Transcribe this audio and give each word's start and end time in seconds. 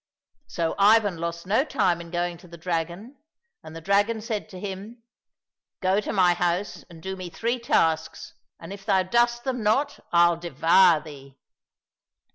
So 0.47 0.73
Ivan 0.79 1.17
lost 1.17 1.45
no 1.45 1.63
time 1.63 2.01
in 2.01 2.09
going 2.09 2.35
to 2.39 2.47
the 2.47 2.57
dragon, 2.57 3.17
and 3.63 3.75
the 3.75 3.81
dragon 3.81 4.19
said 4.19 4.49
to 4.49 4.59
him," 4.59 5.03
Go 5.79 6.01
to 6.01 6.11
my 6.11 6.33
house 6.33 6.83
and 6.89 7.03
do 7.03 7.15
me 7.15 7.29
three 7.29 7.59
tasks, 7.59 8.33
and 8.59 8.73
if 8.73 8.83
thou 8.83 9.03
dost 9.03 9.43
them 9.43 9.61
not, 9.61 9.99
I'll 10.11 10.37
devour 10.37 11.01
thee." 11.01 11.37